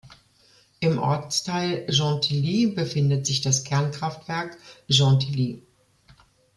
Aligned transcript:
Im 0.79 0.97
Ortsteil 0.97 1.85
Gentilly 1.85 2.65
befindet 2.65 3.27
sich 3.27 3.41
das 3.41 3.63
Kernkraftwerk 3.63 4.57
Gentilly. 4.89 5.61